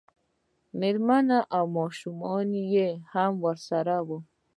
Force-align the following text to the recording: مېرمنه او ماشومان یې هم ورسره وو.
مېرمنه 0.79 1.39
او 1.55 1.63
ماشومان 1.77 2.49
یې 2.73 2.87
هم 3.13 3.31
ورسره 3.45 3.95
وو. 4.07 4.19